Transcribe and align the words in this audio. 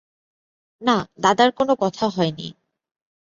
না, 0.81 0.95
দাদার 1.19 1.49
কোনো 1.51 1.73
কথা 1.75 2.05
হয় 2.07 2.31
নি। 2.31 2.47